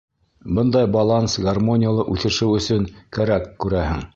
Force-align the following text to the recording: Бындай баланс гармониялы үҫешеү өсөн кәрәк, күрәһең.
Бындай 0.59 0.87
баланс 0.95 1.35
гармониялы 1.49 2.07
үҫешеү 2.15 2.59
өсөн 2.63 2.89
кәрәк, 3.19 3.47
күрәһең. 3.67 4.03